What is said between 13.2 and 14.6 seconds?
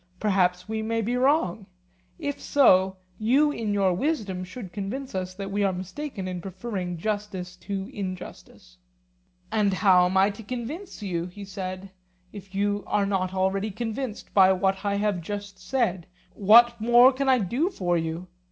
already convinced by